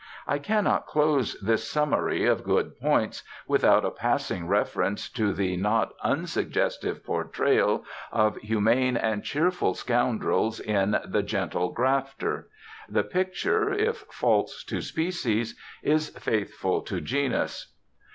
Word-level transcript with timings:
I 0.25 0.39
cannot 0.39 0.87
close 0.87 1.39
this 1.41 1.69
summary 1.69 2.25
of 2.25 2.43
good 2.43 2.75
points 2.79 3.21
without 3.47 3.85
a 3.85 3.91
passing 3.91 4.47
reference 4.47 5.07
to 5.09 5.31
the 5.31 5.55
not 5.57 5.93
unsuggestive 6.03 7.03
portrayal 7.03 7.85
of 8.11 8.35
humane 8.37 8.97
and 8.97 9.23
cheerful 9.23 9.75
scoundrels 9.75 10.59
in 10.59 10.97
the 11.05 11.21
"Gentle 11.21 11.69
Grafter." 11.71 12.49
The 12.89 13.03
picture, 13.03 13.71
if 13.71 13.97
false 14.09 14.63
to 14.63 14.81
species, 14.81 15.55
is 15.83 16.09
faithful 16.09 16.81
to 16.81 16.99
genus. 16.99 17.75